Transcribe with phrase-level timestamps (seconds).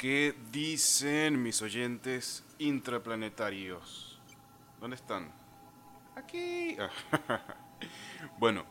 [0.00, 4.18] ¿Qué dicen mis oyentes intraplanetarios?
[4.80, 5.30] ¿Dónde están?
[6.16, 6.74] Aquí.
[8.38, 8.64] bueno,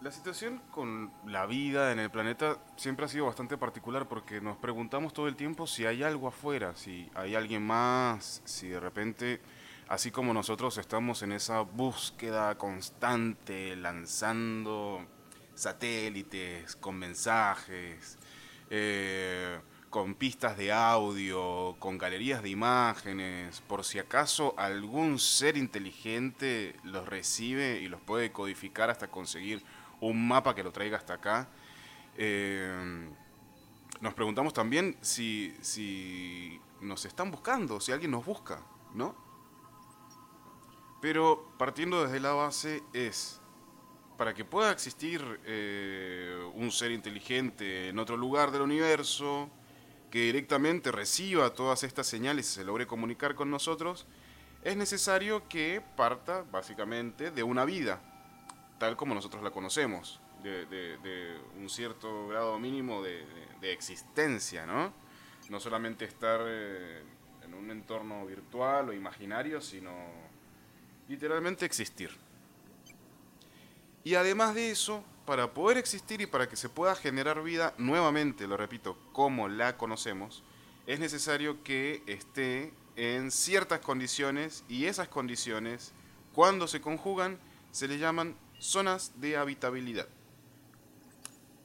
[0.00, 4.56] la situación con la vida en el planeta siempre ha sido bastante particular porque nos
[4.56, 9.40] preguntamos todo el tiempo si hay algo afuera, si hay alguien más, si de repente,
[9.86, 15.06] así como nosotros estamos en esa búsqueda constante, lanzando
[15.54, 18.18] satélites con mensajes,
[18.70, 19.60] eh,
[19.94, 27.06] con pistas de audio, con galerías de imágenes, por si acaso algún ser inteligente los
[27.06, 29.62] recibe y los puede codificar hasta conseguir
[30.00, 31.48] un mapa que lo traiga hasta acá.
[32.16, 33.08] Eh,
[34.00, 39.14] nos preguntamos también si, si nos están buscando, si alguien nos busca, ¿no?
[41.00, 43.40] Pero partiendo desde la base es,
[44.18, 49.48] para que pueda existir eh, un ser inteligente en otro lugar del universo,
[50.14, 54.06] que directamente reciba todas estas señales y se logre comunicar con nosotros,
[54.62, 58.00] es necesario que parta básicamente de una vida,
[58.78, 63.26] tal como nosotros la conocemos, de, un cierto grado mínimo de,
[63.72, 64.92] existencia, ¿no?
[65.50, 67.02] No solamente estar eh,
[67.42, 69.90] en un entorno virtual o imaginario, sino
[71.08, 72.10] literalmente existir.
[74.04, 78.46] Y además de eso, para poder existir y para que se pueda generar vida nuevamente,
[78.46, 80.42] lo repito, como la conocemos,
[80.86, 85.92] es necesario que esté en ciertas condiciones y esas condiciones,
[86.34, 87.38] cuando se conjugan,
[87.70, 90.08] se le llaman zonas de habitabilidad.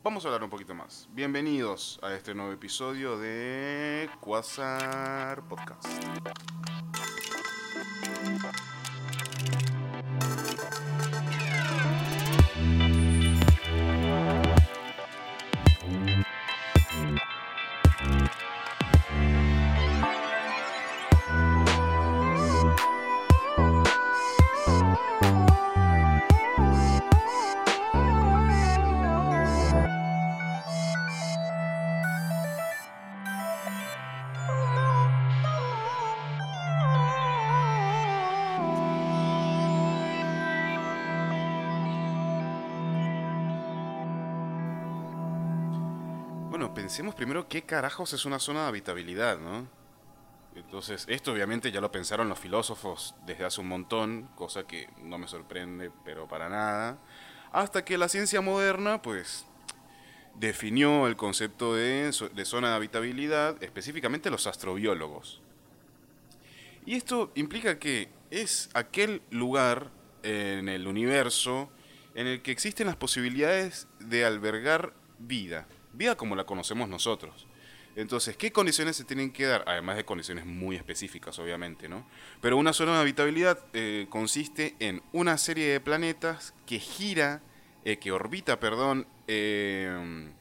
[0.03, 1.09] Vamos a hablar un poquito más.
[1.11, 5.85] Bienvenidos a este nuevo episodio de Quasar Podcast.
[46.73, 49.67] Pensemos primero qué carajos es una zona de habitabilidad, ¿no?
[50.55, 55.17] Entonces, esto obviamente ya lo pensaron los filósofos desde hace un montón, cosa que no
[55.17, 56.99] me sorprende, pero para nada,
[57.51, 59.45] hasta que la ciencia moderna, pues,
[60.35, 65.41] definió el concepto de, de zona de habitabilidad, específicamente los astrobiólogos.
[66.85, 69.91] Y esto implica que es aquel lugar
[70.23, 71.69] en el universo
[72.15, 77.47] en el que existen las posibilidades de albergar vida vida como la conocemos nosotros.
[77.95, 79.63] Entonces, ¿qué condiciones se tienen que dar?
[79.67, 82.05] Además de condiciones muy específicas, obviamente, ¿no?
[82.39, 87.41] Pero una zona de habitabilidad eh, consiste en una serie de planetas que gira,
[87.83, 90.31] eh, que orbita, perdón, eh,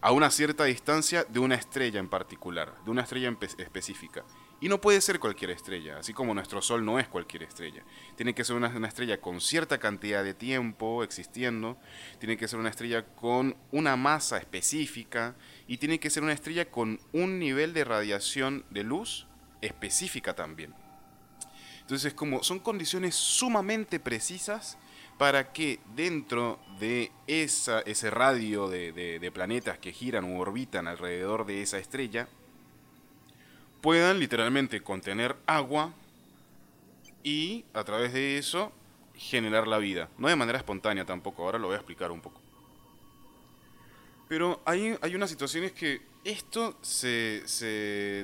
[0.00, 4.24] a una cierta distancia de una estrella en particular, de una estrella específica.
[4.60, 7.84] Y no puede ser cualquier estrella, así como nuestro Sol no es cualquier estrella.
[8.16, 11.78] Tiene que ser una, estrella con cierta cantidad de tiempo existiendo,
[12.18, 15.36] tiene que ser una estrella con una masa específica
[15.68, 19.28] y tiene que ser una estrella con un nivel de radiación de luz
[19.60, 20.74] específica también.
[21.82, 24.76] Entonces, como son condiciones sumamente precisas
[25.18, 31.46] para que dentro de esa, ese radio de, de planetas que giran o orbitan alrededor
[31.46, 32.28] de esa estrella,
[33.80, 35.92] puedan literalmente contener agua
[37.22, 38.72] y a través de eso
[39.14, 40.08] generar la vida.
[40.18, 42.40] No de manera espontánea tampoco, ahora lo voy a explicar un poco.
[44.28, 47.66] Pero hay, hay unas situaciones que esto se, se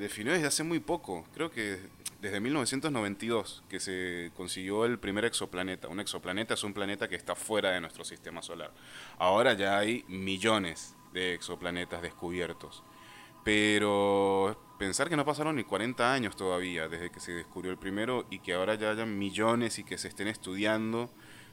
[0.00, 1.78] definió desde hace muy poco, creo que
[2.24, 5.88] desde 1992 que se consiguió el primer exoplaneta.
[5.88, 8.72] Un exoplaneta es un planeta que está fuera de nuestro sistema solar.
[9.18, 12.82] Ahora ya hay millones de exoplanetas descubiertos.
[13.44, 18.26] Pero pensar que no pasaron ni 40 años todavía desde que se descubrió el primero
[18.30, 21.10] y que ahora ya hayan millones y que se estén estudiando,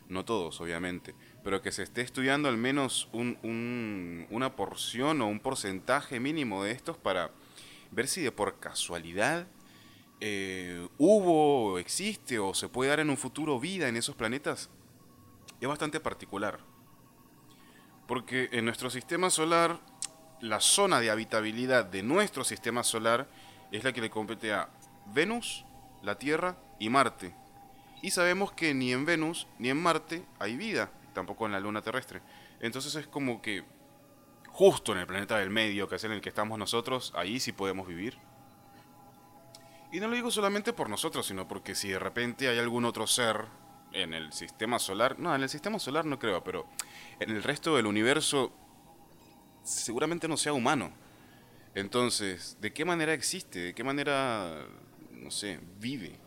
[0.10, 5.40] no todos obviamente, pero que se esté estudiando al menos un, una porción o un
[5.40, 7.32] porcentaje mínimo de estos para
[7.92, 9.48] ver si de por casualidad
[10.20, 14.70] eh, hubo existe o se puede dar en un futuro vida en esos planetas,
[15.60, 16.60] es bastante particular.
[18.08, 19.80] Porque en nuestro sistema solar
[20.42, 23.28] la zona de habitabilidad de nuestro sistema solar
[23.72, 24.70] es la que le compete a
[25.14, 25.66] Venus,
[26.02, 27.34] la Tierra y Marte.
[28.02, 31.82] Y sabemos que ni en Venus ni en Marte hay vida, tampoco en la Luna
[31.82, 32.22] terrestre.
[32.60, 33.64] Entonces es como que
[34.50, 37.52] justo en el planeta del medio, que es en el que estamos nosotros, ahí sí
[37.52, 38.18] podemos vivir.
[39.92, 43.06] Y no lo digo solamente por nosotros, sino porque si de repente hay algún otro
[43.08, 43.46] ser
[43.94, 46.66] en el sistema solar, no, en el sistema solar no creo, pero
[47.20, 48.54] en el resto del universo
[49.64, 50.92] seguramente no sea humano.
[51.74, 53.60] Entonces, ¿de qué manera existe?
[53.60, 54.66] ¿De qué manera,
[55.12, 56.20] no sé, vive?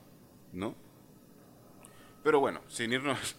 [0.53, 0.75] ¿No?
[2.23, 3.37] Pero bueno, sin irnos,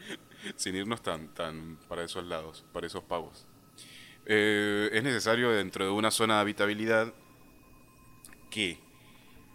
[0.56, 3.46] sin irnos tan, tan para esos lados, para esos pavos.
[4.26, 7.14] Eh, es necesario dentro de una zona de habitabilidad
[8.50, 8.80] que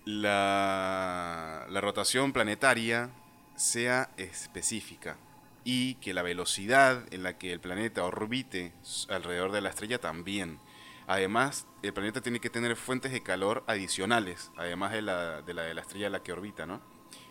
[0.06, 3.10] la rotación planetaria
[3.56, 5.18] sea específica
[5.64, 8.74] y que la velocidad en la que el planeta orbite
[9.10, 10.60] alrededor de la estrella también.
[11.08, 15.64] Además, el planeta tiene que tener fuentes de calor adicionales, además de la de la,
[15.64, 16.82] de la estrella en la que orbita, ¿no?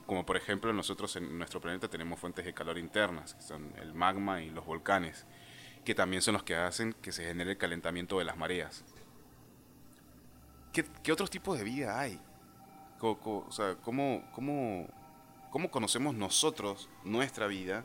[0.06, 3.94] Como por ejemplo nosotros en nuestro planeta tenemos fuentes de calor internas, que son el
[3.94, 5.24] magma y los volcanes,
[5.84, 8.84] que también son los que hacen que se genere el calentamiento de las mareas.
[10.72, 12.20] ¿Qué, qué otros tipos de vida hay?
[13.00, 13.48] ¿cómo,
[14.32, 14.88] cómo,
[15.50, 17.84] ¿Cómo conocemos nosotros nuestra vida?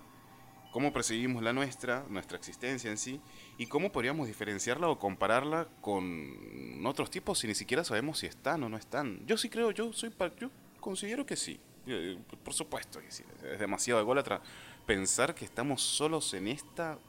[0.76, 3.22] Cómo percibimos la nuestra, nuestra existencia en sí,
[3.58, 8.62] y cómo podríamos diferenciarla o compararla con otros tipos si ni siquiera sabemos si están
[8.62, 9.26] o no están.
[9.26, 10.52] Yo sí creo, yo soy yo
[10.82, 11.62] considero que sí.
[11.88, 13.24] Eh, por supuesto es
[13.58, 14.42] demasiado ególatra
[14.86, 17.00] pensar que estamos solos en esta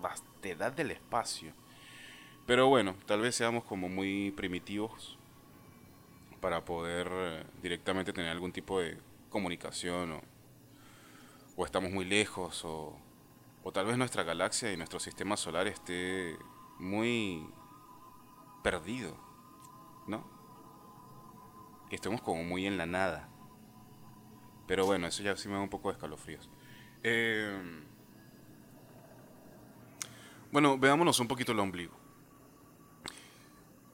[0.00, 1.52] vastedad del espacio.
[2.46, 5.18] Pero bueno, tal vez seamos como muy primitivos
[6.40, 8.96] para poder eh, directamente tener algún tipo de
[9.28, 10.22] comunicación o
[11.60, 12.98] o estamos muy lejos, o,
[13.62, 16.38] o tal vez nuestra galaxia y nuestro sistema solar esté
[16.78, 17.46] muy
[18.62, 19.14] perdido,
[20.06, 20.26] ¿no?
[21.90, 23.28] Que estemos como muy en la nada.
[24.66, 26.48] Pero bueno, eso ya sí me da un poco de escalofríos.
[27.02, 27.84] Eh,
[30.52, 31.92] bueno, veámonos un poquito el ombligo.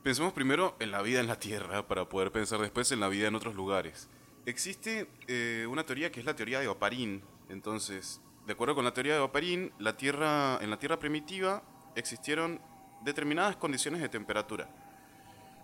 [0.04, 3.26] Pensemos primero en la vida en la Tierra para poder pensar después en la vida
[3.26, 4.08] en otros lugares.
[4.44, 8.94] Existe eh, una teoría que es la teoría de Oparín, entonces, de acuerdo con la
[8.94, 11.62] teoría de Oparín, la tierra, en la Tierra primitiva
[11.94, 12.60] existieron
[13.02, 14.68] determinadas condiciones de temperatura,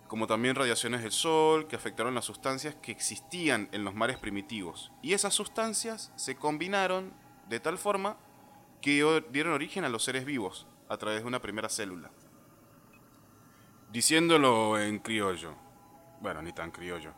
[0.07, 4.91] como también radiaciones del Sol que afectaron las sustancias que existían en los mares primitivos.
[5.01, 7.13] Y esas sustancias se combinaron
[7.49, 8.17] de tal forma
[8.81, 12.11] que dieron origen a los seres vivos a través de una primera célula.
[13.91, 15.55] Diciéndolo en criollo,
[16.21, 17.13] bueno, ni tan criollo,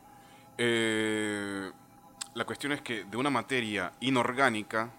[0.57, 1.71] eh,
[2.35, 4.91] la cuestión es que de una materia inorgánica,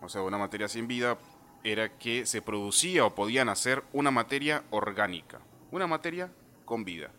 [0.00, 1.18] o sea, una materia sin vida,
[1.62, 5.38] era que se producía o podía nacer una materia orgánica,
[5.70, 6.30] una materia
[6.64, 7.10] con vida.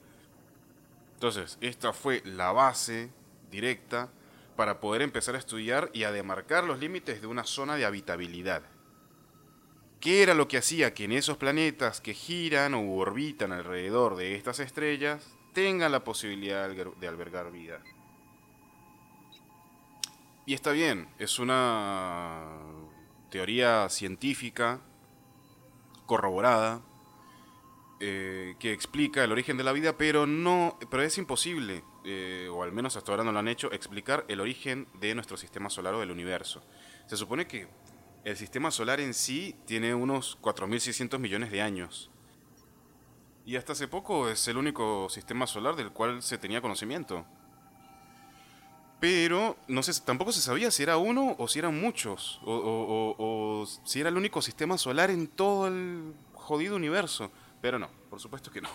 [1.13, 3.11] Entonces, esta fue la base
[3.51, 4.09] directa
[4.55, 8.63] para poder empezar a estudiar y a demarcar los límites de una zona de habitabilidad.
[9.99, 14.35] ¿Qué era lo que hacía que en esos planetas que giran o orbitan alrededor de
[14.35, 17.81] estas estrellas tengan la posibilidad de albergar vida?
[20.45, 22.59] Y está bien, es una
[23.29, 24.81] teoría científica
[26.05, 26.81] corroborada
[28.01, 32.61] eh, que explica el origen de la vida, pero no, pero es imposible, eh, o
[32.61, 35.93] al menos hasta ahora no lo han hecho, explicar el origen de nuestro sistema solar
[35.93, 36.61] o del universo.
[37.07, 37.69] Se supone que
[38.25, 42.11] el sistema solar en sí tiene unos 4.600 millones de años.
[43.45, 47.25] Y hasta hace poco es el único sistema solar del cual se tenía conocimiento
[49.03, 53.99] pero no sé, tampoco se sabía si era uno o si eran muchos, o, si
[53.99, 57.29] era el único sistema solar en todo el jodido universo.
[57.61, 58.69] Pero no, por supuesto que no.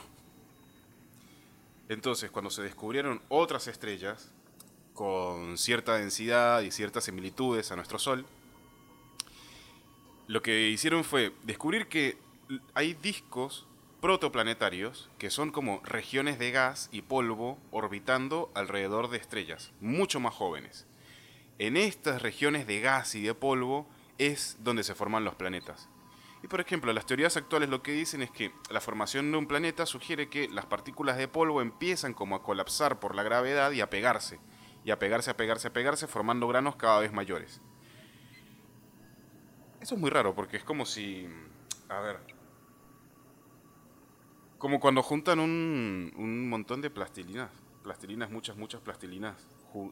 [1.88, 4.30] Entonces, cuando se descubrieron otras estrellas
[4.92, 8.26] con cierta densidad y ciertas similitudes a nuestro Sol,
[10.26, 12.18] lo que hicieron fue descubrir que
[12.74, 13.66] hay discos
[14.00, 20.34] protoplanetarios, que son como regiones de gas y polvo orbitando alrededor de estrellas, mucho más
[20.34, 20.86] jóvenes.
[21.58, 23.88] En estas regiones de gas y de polvo
[24.18, 25.88] es donde se forman los planetas.
[26.44, 29.48] Y por ejemplo, las teorías actuales lo que dicen es que la formación de un
[29.48, 33.80] planeta sugiere que las partículas de polvo empiezan como a colapsar por la gravedad y
[33.80, 34.38] a pegarse,
[34.84, 37.60] y a pegarse, a pegarse, a pegarse, formando granos cada vez mayores.
[39.80, 41.28] Eso es muy raro porque es como si...
[41.88, 42.37] A ver,
[44.58, 47.50] como cuando juntan un, un montón de plastilinas.
[47.82, 49.36] Plastilinas, muchas, muchas plastilinas.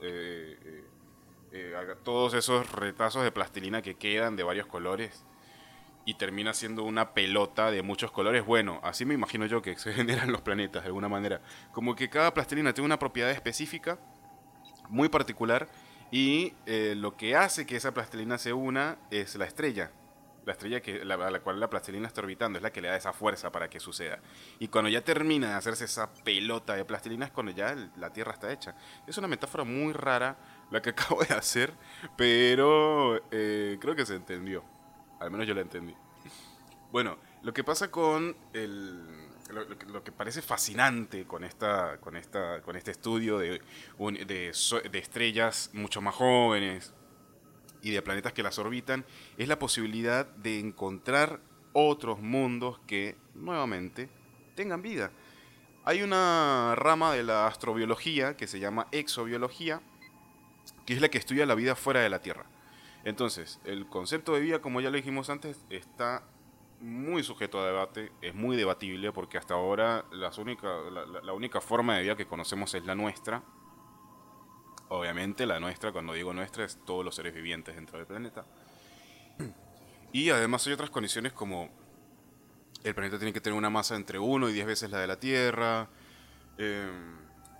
[0.02, 0.84] Eh, eh,
[1.52, 5.24] eh, todos esos retazos de plastilina que quedan de varios colores
[6.04, 8.44] y termina siendo una pelota de muchos colores.
[8.44, 11.40] Bueno, así me imagino yo que se generan los planetas de alguna manera.
[11.72, 13.98] Como que cada plastilina tiene una propiedad específica,
[14.88, 15.68] muy particular,
[16.12, 19.90] y lo que hace que esa plastilina se una es la estrella.
[20.46, 22.96] La estrella que, a la cual la plastilina está orbitando, es la que le da
[22.96, 24.20] esa fuerza para que suceda.
[24.60, 28.32] Y cuando ya termina de hacerse esa pelota de plastilina es cuando ya la Tierra
[28.32, 28.76] está hecha.
[29.08, 30.38] Es una metáfora muy rara
[30.70, 31.74] la que acabo de hacer,
[32.16, 34.64] pero eh, creo que se entendió.
[35.18, 35.94] Al menos yo la entendí.
[36.92, 42.76] Bueno, lo que pasa con el, lo, que parece fascinante con esta, con esta, con
[42.76, 43.60] este estudio de,
[43.98, 44.52] de,
[44.90, 46.94] de estrellas mucho más jóvenes,
[47.86, 49.04] y de planetas que las orbitan,
[49.38, 51.38] es la posibilidad de encontrar
[51.72, 54.08] otros mundos que, nuevamente,
[54.56, 55.12] tengan vida.
[55.84, 59.82] Hay una rama de la astrobiología que se llama exobiología,
[60.84, 62.46] que es la que estudia la vida fuera de la Tierra.
[63.04, 66.24] Entonces, el concepto de vida, como ya lo dijimos antes, está
[66.80, 70.68] muy sujeto a debate, es muy debatible porque hasta ahora las única,
[71.22, 73.44] la única forma de vida que conocemos es la nuestra,
[74.88, 78.44] Obviamente la nuestra, cuando digo nuestra, es todos los seres vivientes dentro del planeta.
[80.12, 81.68] Y además hay otras condiciones como
[82.84, 85.18] el planeta tiene que tener una masa entre 1 y 10 veces la de la
[85.18, 85.88] Tierra,
[86.56, 86.90] eh,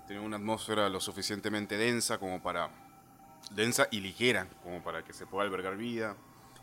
[0.07, 2.71] tiene una atmósfera lo suficientemente densa como para
[3.51, 6.15] densa y ligera como para que se pueda albergar vida,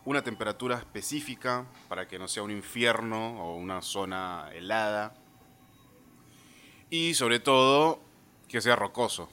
[0.05, 5.15] una temperatura específica para que no sea un infierno o una zona helada
[6.91, 8.01] y sobre todo
[8.49, 9.29] que sea rocoso,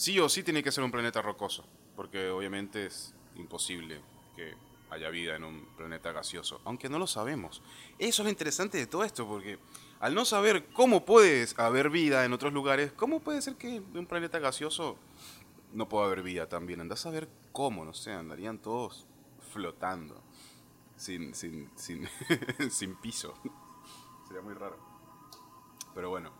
[0.00, 1.62] sí o sí tiene que ser un planeta rocoso,
[1.94, 4.00] porque obviamente es imposible
[4.34, 4.54] que
[4.88, 7.60] haya vida en un planeta gaseoso, aunque no lo sabemos.
[7.98, 9.58] Eso es lo interesante de todo esto, porque
[10.00, 13.98] al no saber cómo puede haber vida en otros lugares, ¿cómo puede ser que en
[13.98, 14.96] un planeta gaseoso
[15.74, 16.80] no pueda haber vida también?
[16.80, 19.06] Andás a ver cómo, no sé, andarían todos
[19.52, 20.22] flotando,
[20.96, 22.08] sin, sin, sin,
[22.70, 23.34] sin piso.
[24.26, 24.78] Sería muy raro.
[25.94, 26.39] Pero bueno.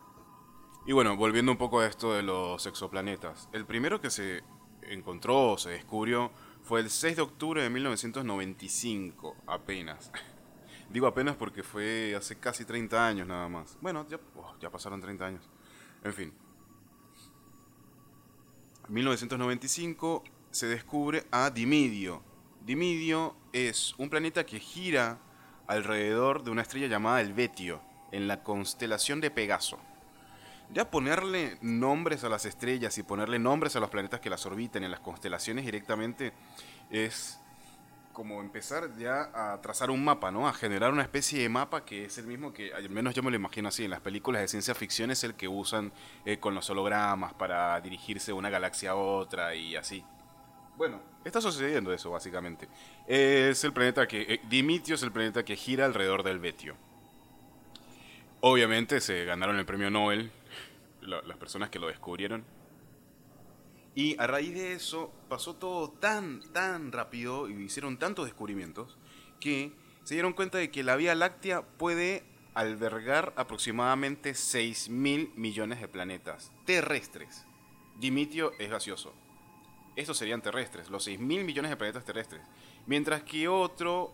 [0.86, 3.48] Y bueno, volviendo un poco a esto de los exoplanetas.
[3.52, 4.42] El primero que se
[4.82, 6.30] encontró o se descubrió
[6.62, 10.10] fue el 6 de octubre de 1995, apenas.
[10.90, 13.76] Digo apenas porque fue hace casi 30 años nada más.
[13.80, 15.48] Bueno, ya, oh, pasaron 30 años.
[16.02, 16.32] En fin.
[18.88, 22.22] 1995 se descubre a Dimidio.
[22.64, 25.18] Dimidio es un planeta que gira
[25.68, 29.78] alrededor de una estrella llamada el Betio, en la constelación de Pegaso.
[30.72, 34.84] Ya ponerle nombres a las estrellas y ponerle nombres a los planetas que las orbitan
[34.84, 36.32] en las constelaciones directamente
[36.90, 37.40] es
[38.12, 40.46] como empezar ya a trazar un mapa, ¿no?
[40.46, 43.30] A generar una especie de mapa que es el mismo que, al menos yo me
[43.30, 45.92] lo imagino así, en las películas de ciencia ficción es el que usan
[46.24, 50.04] eh, con los hologramas para dirigirse de una galaxia a otra y así.
[50.76, 52.68] Bueno, está sucediendo eso básicamente.
[53.06, 56.76] Es el planeta que, eh, Dimitio es el planeta que gira alrededor del Betio.
[58.40, 60.32] Obviamente se ganaron el premio Nobel
[61.02, 62.44] las personas que lo descubrieron.
[63.94, 68.96] Y a raíz de eso pasó todo tan, tan rápido y hicieron tantos descubrimientos
[69.40, 69.72] que
[70.04, 75.88] se dieron cuenta de que la Vía Láctea puede albergar aproximadamente 6 mil millones de
[75.88, 77.46] planetas terrestres.
[77.98, 79.12] Dimitio es gaseoso.
[79.96, 82.42] Estos serían terrestres, los 6 mil millones de planetas terrestres.
[82.86, 84.12] Mientras que otro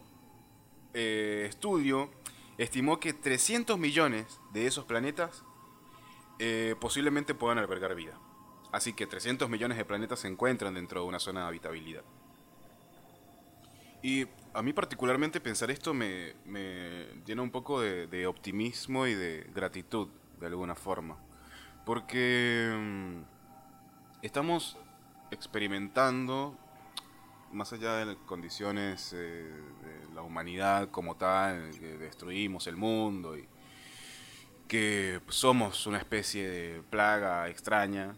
[0.95, 2.11] eh, estudio
[2.59, 5.45] estimó que 300 millones de esos planetas
[6.38, 8.19] eh, posiblemente puedan albergar vida.
[8.73, 12.02] Así que 300 millones de planetas se encuentran dentro de una zona de habitabilidad.
[14.02, 16.35] Y a mí particularmente pensar esto me,
[17.25, 21.16] llena un poco de, optimismo y de gratitud, de alguna forma.
[21.85, 23.23] Porque mm,
[24.23, 24.76] estamos
[25.31, 26.57] experimentando,
[27.52, 33.49] más allá de condiciones eh, de la humanidad como tal, que destruimos el mundo y
[34.68, 38.14] que somos una especie de plaga extraña,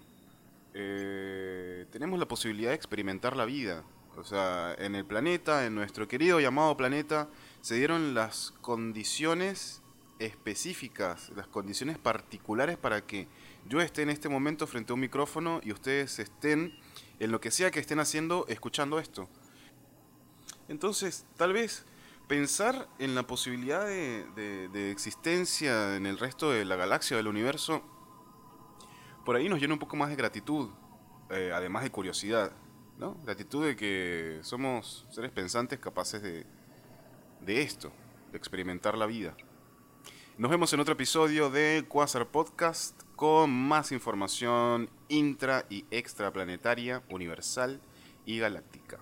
[0.75, 3.85] eh, tenemos la posibilidad de experimentar la vida.
[4.17, 7.29] O sea, en el planeta, en nuestro querido llamado planeta,
[7.61, 9.83] se dieron las condiciones
[10.19, 13.29] específicas, las condiciones particulares para que
[13.69, 16.77] yo esté en este momento frente a un micrófono y ustedes estén
[17.21, 19.29] en lo que sea que estén haciendo escuchando esto.
[20.69, 21.85] Entonces, tal vez
[22.29, 27.83] pensar en la posibilidad de, existencia en el resto de la galaxia, del universo,
[29.25, 30.71] por ahí nos llena un poco más de gratitud,
[31.31, 32.53] eh, además de curiosidad,
[32.99, 33.17] ¿no?
[33.25, 36.47] Gratitud de que somos seres pensantes capaces de,
[37.41, 37.91] de esto,
[38.31, 39.35] de experimentar la vida.
[40.37, 47.81] Nos vemos en otro episodio de Quasar Podcast con más información intra y extraplanetaria, universal
[48.25, 49.01] y galáctica.